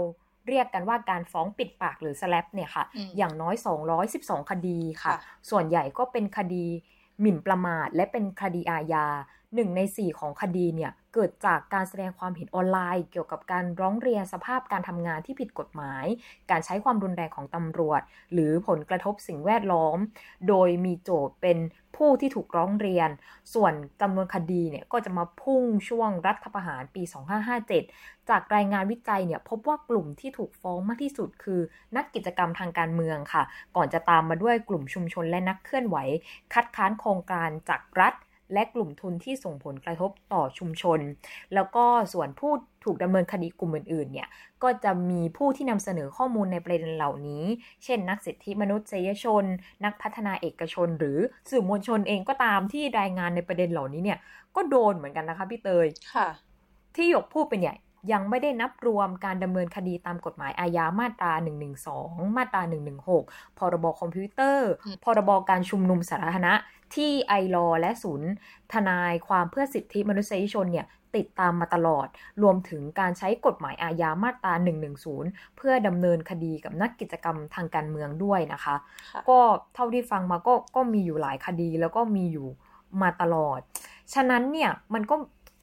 [0.48, 2.84] เรียกกันว่าการฟ้องปิดปากหรือสแลปเนี่ยค่ะ
[3.16, 3.54] อย่างน้อย
[4.02, 5.14] 212 คดีค่ะ
[5.50, 6.66] ส่วนใหญ่ก็เป็นคดี
[7.20, 9.06] หมิ่นประมาทและเป็นคดีอาญา
[9.54, 16.06] หนึ่งในสี่ของคดีเนี่ย เกิดจากการแสดงความเห็นออนไลน์ เกี่ยวกับการร้องเรียนสภาพการทำงานที่ผิดกฎหมาย
[16.50, 18.00] การใช้ความรุนแรงของตำรวจ
[18.32, 19.98] หรือผลกระทบสิ่งแวดล้อม
[20.48, 21.58] โดยมีโจทย์เป็น
[21.96, 23.08] ผู้ที่ถูกร้องเรียน
[23.54, 27.02] ส่วนจำนวนคดีเนี่ยก็จะมาพุ่งช่วงรัฐประหารปี
[27.66, 31.60] 2557 จากรายงานวิจัยเนี่ยพบว่ากลุ่มที่ถูกฟ้องมากที่สุดคือ
[31.96, 33.42] นักกิจกรรมทางการเมืองค่ะ
[33.76, 35.96] ก่อนจะตามมาด้วยกลุ่มชุมชนและนักเคลื่อนไหว
[36.54, 38.14] คัดค้านโครงการจากรัฐ
[38.52, 41.00] และกลุ่มทุนที่ส่งผลกระทบต่อชุมชน
[41.54, 42.52] แล้วก็ส่วนผู้
[42.84, 44.28] ถูกดำเนินคดีกลุ่มอื่นๆเนี่ย
[44.62, 47.44] ก็จะมีผู้ที่นำเสนอข้อมูลในประเด็นเหล่านี้
[47.84, 49.44] เช่น นักสิทธิมนุษยชน
[49.84, 51.18] นักพัฒนาเอกชน หรือ
[51.50, 54.18] สื่อมวลชนเองก็ตามที่รายงานในประเด็นเหล่านี้เนี่ย
[54.56, 56.28] ก็โดนเหมือนกันนะคะพี่เตยค่ะ
[56.96, 57.76] ที่หยกพูดเป็นเนี่ย
[58.12, 61.32] ยังไม่ได้นับรวมการดำเนินคดีตามกฎหมายอาญามาตรา
[61.84, 62.62] 112 มาตรา
[63.10, 64.70] 116 พรบคอมพิวเตอร์
[65.04, 66.54] พรบการชุมนุมสาธารณะ
[66.96, 68.30] ที่ไอรอและศูนย์
[68.72, 72.06] ทนายความเพื่อสิทธิมนุษยชนเนี่ยติดตามมาตลอด
[72.42, 74.54] รวมถึงการใช้กฎหมายอาญามาตรา
[75.04, 78.76] 110 เพื่อดำเนินคดีกับนักกิจกรรมทางการเมืองด้วยนะคะ
[79.28, 79.38] ก็
[79.74, 82.48] เท่าที่ฟังมาก็ก็มีอยู่หลายคดีแล้วก็มีอยู่
[83.02, 83.60] มาตลอด
[84.14, 85.16] ฉะนั้นเนี่ยมันก็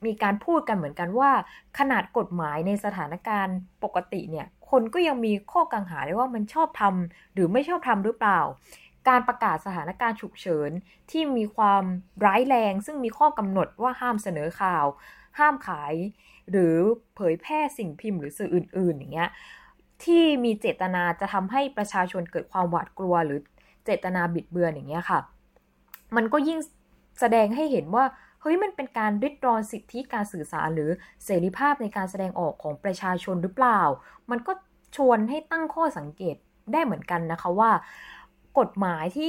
[0.06, 1.30] มีการพูดกันเหมือนกันว่า
[1.78, 8.40] ขนาดกฎหมายในสถานการณ์ปกติเนี่ย คนก็ยังมีข้อกังหาเลยว่ามันชอบทำหรือไม่ชอบทำหรือเปล่า
[9.08, 10.70] การประกาศสถานการณ์ฉุกเฉิน
[11.10, 11.84] ที่มีความ
[12.24, 14.86] ร้ายแรง ซึ่งมีข้อกำหนดว่าห้ามเสนอข่าว
[15.38, 15.94] ห้ามขาย
[16.50, 16.76] หรือ
[17.16, 19.30] เผยแพร่สิ่งพิมพ์หรือสื่ออื่น ๆ อย่างเงี้ย
[20.04, 23.40] ที่มีเจตนาจะทำให้ประชาชนเกิดความหวาดกลัว หรือ
[23.84, 25.20] เจตนาบิดเบือนอย่างเงี้ยค่ะ
[26.16, 26.58] มันก็ยิ่ง
[27.20, 28.04] แสดงให้เห็นว่า
[28.40, 30.90] เฮ้ยมันเป็นการริดรอนสิทธิการสื่อสารหรือ
[31.24, 33.80] เสรีภาพในการแสดงออกของประชาชนหรือเปล่า
[34.30, 34.52] มันก็
[34.96, 36.36] ชวนให้ตั้งข้อสังเกต
[36.72, 37.70] ได้เหมือนกันนะคะว่า
[38.58, 39.28] กฎหมายที่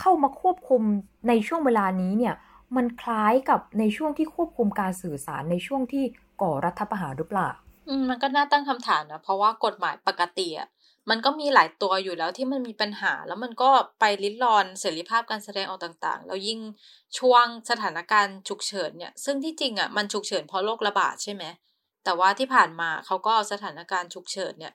[0.00, 0.82] เข้ามาควบคุม
[1.28, 2.34] ในช่วงเวลานี้เนี่ย
[2.76, 6.04] มันคล้ายกับในช่วงที่ควบคุมการสื่อสารในช่วงที่
[6.42, 7.50] ก่อรัฐประหารหรือเปล่า
[7.88, 10.68] อืมมันก็น่าตั้งคำถามนะเพราะว่ากฎหมายปกติอะ
[11.10, 16.60] มันก็มีหลายตัวอยู่แล้วที่มันมีปัญหา แล้วมันก็ไปลิดรอนเสรีภาพการแสดงออกต่างๆ แล้วยิ่ง
[17.18, 21.44] ช่วงสถานการณ์ฉุกเฉินเนี่ยซึ่งที่จริงอะมันฉุกเฉินเพราะโรคระบาดใช่ไหม
[22.04, 24.72] แต่ว่าที่ผ่านมาเขาก็เอาสถานการณ์ฉุกเฉินเนี่ย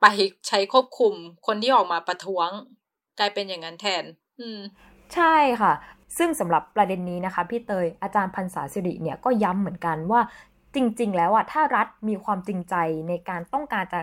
[0.00, 0.06] ไป
[0.48, 1.14] ใช้ควบคุม
[1.46, 2.48] คนที่ออกมาประท้วง
[3.18, 4.04] กลายเป็นอย่างนั้นแทน
[4.40, 4.60] อืม
[5.14, 5.72] ใช่ค่ะ
[6.18, 10.20] ซึ่งสำหรับประเด็นนี้นะคะ พี่เตยอาจารย์พันศาสิริเนี่ยก็ย้ำเหมือนกันว่า
[10.74, 12.74] จริง ๆ แล้วอะถ้ารัฐมีความจริงใจ
[13.08, 14.00] ในการต้องการจะ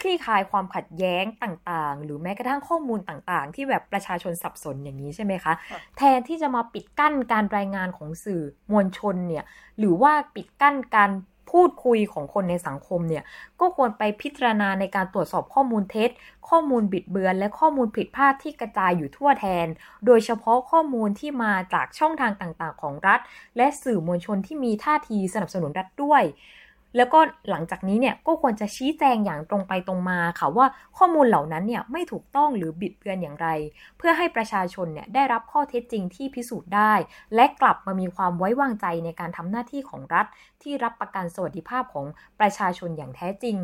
[0.00, 5.52] คลี่คลายความขัดแย้งต่างๆ หรือแม้กระทั่งข้อมูลต่างๆ ที่แบบประชาชนสับสนอย่างนี้ใช่ไหมคะ
[5.96, 8.42] แทนที่จะมาปิดกั้นการรายงานของสื่อ
[8.72, 9.44] มวลชนเนี่ย
[9.78, 11.10] หรือว่าปิดกั้นการ
[11.50, 13.24] พูดคุยของคนในสังคมเนี่ย
[13.60, 16.10] ก็ควรไปพิจารณาในการตรวจสอบข้อมูลเท็จ
[16.48, 19.66] ข้อมูลบิดเบือน และข้อมูลผิดพลาดที่กระจายอยู่ทั่วแทน
[20.06, 23.20] โดยเฉพาะข้อมูลที่มาจากช่องทางต่างๆ ของรัฐ
[23.56, 26.22] และสื่อมวลชนที่มีท่าทีสนับสนุนรัฐด้วย
[26.96, 27.18] แล้วก็
[27.50, 30.66] หลังจากนี้เนี่ยก็ควรจะชี้แจงอย่างตรงไปตรงมาค่ะว่า
[30.98, 33.48] ข้อมูลเหล่านั้นเนี่ยไม่ถูกต้องหรือบิดเบือนอย่างไร
[33.98, 36.92] เพื่อให้ประชาชนเนี่ยได้รับข้อเท็จจริงที่พิสูจน์ได้
[37.34, 40.26] และกลับมามีความไว้วางใจในการทำหน้าที่ของรัฐ
[40.62, 42.06] ที่รับประกันสวัสดิภาพของ
[42.40, 43.56] ประชาชนอย่างแท้จริง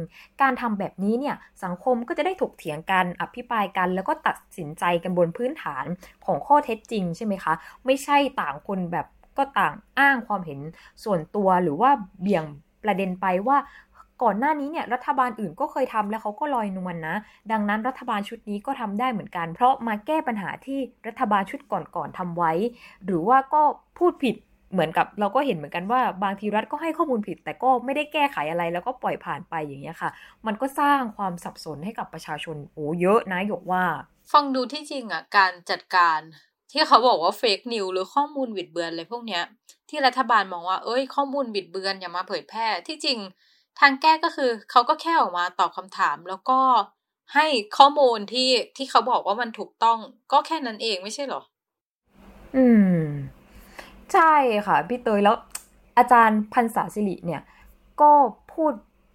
[0.43, 5.85] การทำแบบนี้เนี่ยสังคมก็จะได้ถกเถียงกันอภิปรายกัน แล้วก็ตัดสินใจกันบนพื้นฐาน
[6.27, 9.07] ของข้อเท็จจริงใช่ไหมคะ ไม่ใช่ต่างคนแบบ
[9.39, 10.61] ก็ต่างอ้างความเห็น
[11.05, 12.45] ส่วนตัวหรือว่าเบี่ยง
[12.87, 13.59] ประเด็นไปว่า
[14.23, 17.17] ก่อนหน้านี้เนี่ยรัฐบาลอื่นก็เคยทำแล้วเขาก็ลอยนวลนนะ
[17.53, 22.53] ดังนั้นรัฐบาลชุดนี้ก็ทำได้เหมือนกัน เพราะมาแก้ปัญหาที่รัฐบาลชุดก่อนๆทำไว้
[23.05, 23.63] หรือว่าก็
[23.99, 24.37] พูดผิด
[24.73, 30.11] เหมือนกับเราก็เห็นเหมือนกันว่าบางทีรัฐก็ให้ข้อมูลผิด แต่ก็ไม่ได้แก้ไขอะไรแล้วก็ปล่อยผ่านไปอย่างเงี้ยค่ะ
[30.47, 33.85] มันก็สร้างความสับสนให้กับประชาชนโอ้เยอะนะหยกว่า
[34.33, 36.21] ฟังดูที่จริงอะการจัดการ
[36.73, 39.43] ที่เขาบอกว่าเฟกนิวหรือข้อมูลบิดเบือนอะไรพวกเนี้ย
[39.91, 43.19] ที่รัฐบาลมองว่า เอ้ย ข้อมูลบิดเบือนอย่ามาเผยแพร่ ที่จริง
[43.81, 46.61] ทางแก้ก็คือเขาก็แค่ออกมาตอบคำถาม แล้วก็
[47.35, 47.47] ให้
[47.79, 49.99] ข้อมูลที่ที่เขาบอกว่ามันถูกต้อง
[50.33, 51.43] ก็แค่นั้นเองไม่ใช่หรอ
[52.57, 52.67] อื
[52.99, 53.03] ม
[54.13, 54.35] ใช่
[54.67, 55.37] ค่ะพี่เตยแล้ว
[55.99, 57.43] อาจารย์พันศาสิริเนี่ย
[58.01, 58.11] ก็
[58.53, 58.73] พูด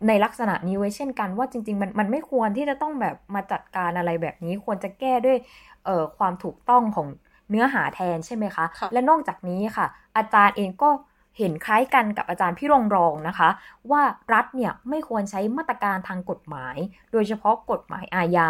[0.07, 5.37] ในลักษณะนี้ไว้เช่นกันว่าจริง ๆ มันมันไม่ควรที่จะต้องแบบมาจัดการอะไรแบบนี้ ควรจะแก้ด้วย
[5.85, 7.07] เอ่อความถูกต้องของ
[7.51, 9.87] เนื้อหาแทนใช่ไหมคะคะ และนอกจากนี้ค่ะ
[10.17, 10.89] อาจารย์เองก็
[11.37, 13.49] เห็นคล้ายกันกับอาจารย์พี่รงรองนะคะ
[13.91, 14.01] ว่า
[14.33, 16.77] รัฐเนี่ยไม่ควรใช้มาตรการทางกฎหมาย
[17.11, 18.49] โดยเฉพาะกฎหมายอาญา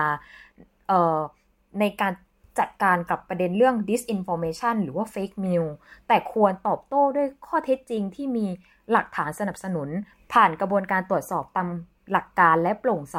[1.80, 2.14] ในการ
[2.60, 5.72] จัดการกับประเด็นเรื่อง disinformation หรือว่า fake news
[6.08, 8.46] แต่ควรตอบโต้ด้วยข้อเท็จจริงที่มี
[8.92, 9.90] หลักฐานสนับสนุน
[10.34, 11.70] ผ่านกระบวนการตรวจสอบตาม
[12.12, 13.18] หลักการและโปร่งใส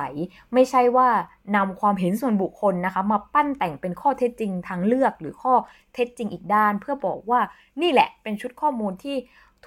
[0.55, 1.09] ไม่ใช่ว่า
[1.57, 5.55] นำความเห็นส่วนบุคคลนะคะมาปั้นแต่งเป็นข้อเท็จจริงทางเลือกหรือข้อ
[5.94, 7.40] เท็จจริงอีกด้าน เพื่อบอกว่า
[7.83, 9.16] นี่แหละเป็นชุดข้อมูลที่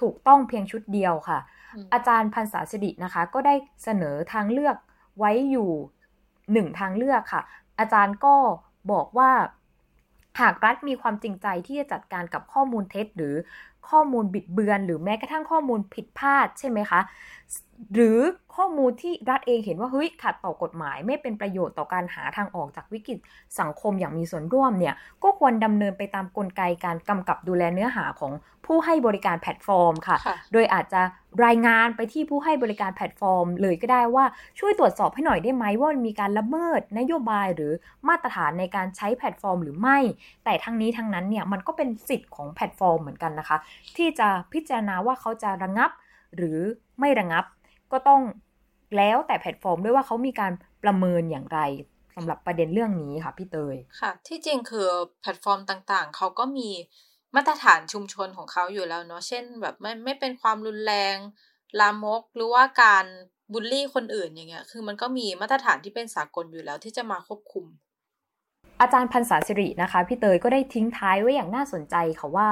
[0.00, 1.38] ถูกต้องเพียงชุดเดียวค่ะ
[1.92, 4.76] อาจารย์พันศาสิรินะคะ ก็ได้เสนอทางเลือก
[5.18, 5.70] ไว้อยู่
[6.52, 7.42] หนึ่งทางเลือกค่ะ
[7.78, 8.34] อาจารย์ก็
[8.92, 9.30] บอกว่า
[10.40, 13.34] หากรัฐมีความจริงใจที่จะจัดการกับข้อมูลเท็จ หรือ
[13.90, 17.00] ข้อมูลบิดเบือน หรือแม้กระทั่งข้อมูลผิดพลาดใช่ไหมคะ
[17.94, 18.18] หรือ
[18.56, 23.18] ข้อมูลที่รัฐเองเห็นว่าเฮ้ยขัดต่อกฎหมาย ไม่เป็นประโยชน์ต่อการหาทางออกจากวิกฤต
[23.60, 28.32] สังคมอย่างมีส่วนร่วมเนี่ยก็ควรดำเนินไปตามกลไกการกำกับดูแลเนื้อหาของ
[28.66, 30.16] ผู้ให้บริการแพลตฟอร์มค่ะ
[30.52, 31.02] โดยอาจจะ
[31.44, 34.24] รายงานไปที่ผู้ให้บริการแพลตฟอร์ม เลยก็ได้ว่า
[34.58, 37.72] ช่วยตรวจสอบให้หน่อยได้ไหมว่ามันมีการละเมิดนโยบายหรือ
[38.08, 39.98] มาตรฐานในการใช้แพลตฟอร์ม หรือไม่
[40.44, 43.58] แต่ทั้งนี้ทั้งนั้นเนี่ยมันก็เป็นสิทธิ์ของแพลตฟอร์มเหมือนกันนะคะ
[43.96, 45.90] ที่จะพิจารณาว่าเขาจะระงับ
[46.36, 46.58] หรือ
[47.00, 47.44] ไม่ระงับ
[47.92, 48.22] ก็ต้อง
[48.96, 50.52] แล้วแต่แพลตฟอร์มด้วยว่าเขามีการ
[50.84, 51.60] ประเมินอย่างไร
[52.16, 54.88] สำหรับประเด็นเรื่องนี้ค่ะพี่เตย ค่ะ ที่จริงคือ
[55.20, 56.70] แพลตฟอร์มต่างๆ เขาก็มี
[57.36, 61.16] มาตรฐานชุมชนของเขาอยู่แล้วเนาะ เช่น แบบไม่ไม่เป็นความรุนแรง
[61.80, 63.04] ลามก หรือว่าการ
[63.52, 67.66] บูลลี่คนอื่นอย่างเงี้ย คือมันก็มีมาตรฐานที่เป็นสากลอยู่แล้วที่จะมาควบคุม
[68.80, 72.48] อาจารย์พรรษาสิรินะคะพี่เตยก็ได้ทิ้งท้ายไว้อย่างน่าสนใจค่ะว่า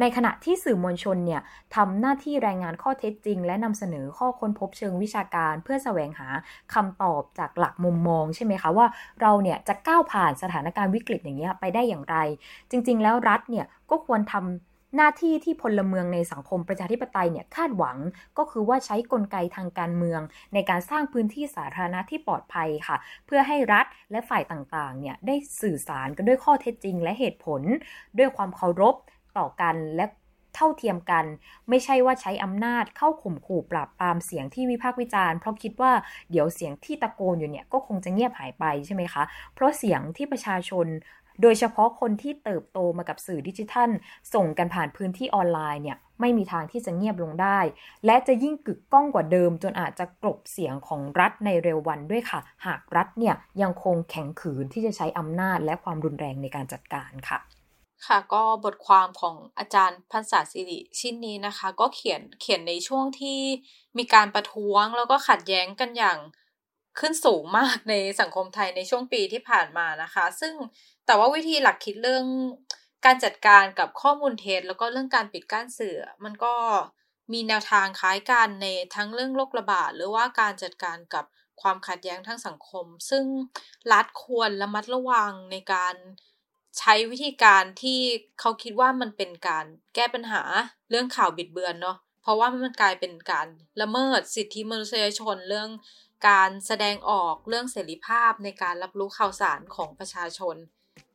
[0.00, 1.40] ในขณะที่สื่อมวลชนเนี่ย
[1.74, 6.28] ทำหน้าที่รายงานข้อเท็จจริง และนำเสนอข้อค้นพบเชิงวิชาการ เพื่อแสวงหา
[6.74, 8.86] คำตอบจากหลักมุมมองใช่ไหมคะว่า
[9.22, 12.16] เราเนี่ยจะก้าวผ่านสถานการณ์วิกฤตอย่างนี้ไปได้อย่างไร
[12.70, 17.98] จริง ๆ แล้วรัฐเนี่ยก็ควรทำ หน้าที่ที่พลเมืองในสังคมประชาธิปไตยเนี่ยคาดหวัง
[18.38, 20.20] ก็คือว่าใช้กลไกทางการเมือง
[20.54, 27.62] ในการสร้างพื้นที่สาธารณะที่ปลอดภัยค่ะ เพื่อให้รัฐและฝ่ายต่างๆเนี่ยได้สื่อสารกันด้วยข้อเท็จจริง และเหตุผล
[28.18, 28.94] ด้วยความเคารพ
[29.38, 30.06] ต่อกันและ
[30.54, 31.24] เท่าเทียมกัน
[31.68, 35.92] ไม่ใช่ว่าใช้อำนาจเข้าข่มขู่ปราบปรามเสียงที่วิพากษ์วิจารณ์เพราะคิดว่า
[36.30, 39.22] เดี๋ยวเสียงที่ตะโกนอยู่เนี่ยก็คงจะเงียบหายไปใช่ไหมคะ
[39.54, 40.86] เพราะเสียงที่ประชาชน
[41.42, 43.90] โดยเฉพาะคนที่เติบโตมากับสื่อดิจิทัล
[44.34, 47.58] ส่งกันผ่านพื้นที่ออนไลน์เนี่ยไม่มีทางที่จะเงียบลงได้
[48.06, 57.40] และจะยิ่งกึกก้องกว่าเดิม จนอาจจะกลบเสียงของรัฐในเร็ววันด้วยค่ะ หากรัฐเนี่ยยังคงแข็งขืนที่จะใช้อำนาจและความรุนแรงในการจัดการค่ะ
[58.06, 63.40] ค่ะก็บทความของอาจารย์พันศาสิริชิ้นนี้นะคะ ก็เขียนเขียนในช่วงที่
[63.98, 66.18] มีการประท้วงแล้วก็ขัดแย้งกันอย่าง
[66.98, 70.54] ขึ้นสูงมากในสังคมไทยในช่วงปีที่ผ่านมานะคะ ซึ่ง
[71.06, 72.26] แต่ว่าวิธีหลักคิดเรื่อง
[73.04, 76.54] การจัดการกับข้อมูลเท็จแล้วก็เรื่องการปิดกั้นสื่อ มันก็
[77.32, 81.24] มีแนวทางคล้ายกันในทั้งเรื่องโรคระบาดหรือว่าการจัดการกับ
[81.62, 83.24] ความขัดแย้งทางสังคม ซึ่ง
[83.92, 85.94] รัฐควรระมัดระวังในการ
[86.78, 88.00] ใช้วิธีการที่
[88.40, 90.42] เขาคิดว่ามันเป็นการแก้ปัญหา
[90.90, 93.48] เรื่องข่าวบิดเบือนเนาะเพราะว่ามันกลายเป็นการ
[93.80, 95.68] ละเมิดสิทธิมนุษยชนเรื่อง
[96.28, 100.56] การแสดงออกเรื่องเสรีภาพในการรับรู้ข่าวสารของประชาชน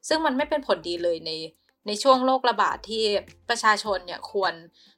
[0.08, 1.32] ซึ่งมันไม่เป็นผลดีเลยใน
[1.88, 3.04] ในช่วงโรคระบาดที่
[3.50, 4.54] ประชาชนเนี่ยควร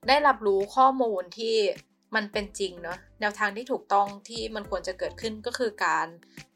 [0.07, 1.57] ได้รับรู้ข้อมูลที่
[2.15, 6.07] มันเป็นจริงเนาะแนวทางที่ถูกต้องที่มันควรจะเกิดขึ้นก็คือการ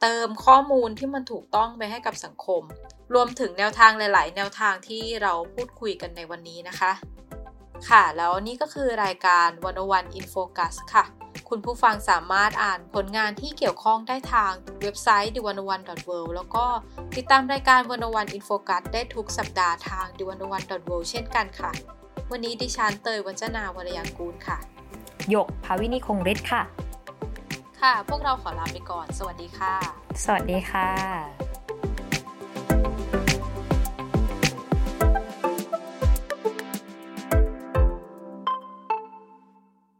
[0.01, 2.61] เติมข้อมูลที่มันถูกต้องไปให้กับสังคม
[3.13, 6.91] รวมถึงแนวทางหลาย ๆ แนวทางที่เราพูดคุยกันในวันนี้นะคะ
[7.89, 11.05] ค่ะ แล้วนี่ก็คือรายการวันวัน in focus ค่ะ
[11.49, 15.47] คุณผู้ฟังสามารถอ่านผลงานที่เกี่ยวข้องได้ทางเว็บไซต์ d 1
[15.79, 16.65] 1 world แล้วก็
[17.15, 21.71] ติดตามรายการวันวัน in focus ได้ทุกสัปดาห์ทาง d 1 1 world เช่นกันค่ะ
[22.31, 24.57] วันนี้ดิฉันเตยวัจนาวรยังกูลค่ะ
[25.33, 26.61] ยกภาวินีคงฤทธิ์ค่ะ
[27.81, 29.73] ค่ะ พวกเราขอลาไปก่อน สวัสดีค่ะ
[30.23, 31.44] สวัสดีค่ะ